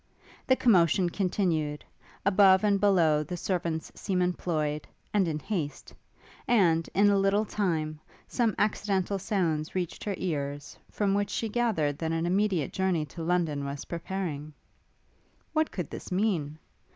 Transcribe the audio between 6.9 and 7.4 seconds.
in a